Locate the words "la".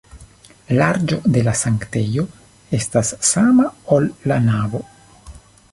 1.49-1.53, 4.33-4.39